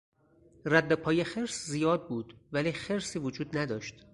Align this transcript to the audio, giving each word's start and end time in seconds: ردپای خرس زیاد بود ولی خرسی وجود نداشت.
ردپای 0.65 1.23
خرس 1.23 1.65
زیاد 1.67 2.07
بود 2.07 2.35
ولی 2.51 2.71
خرسی 2.71 3.19
وجود 3.19 3.57
نداشت. 3.57 4.05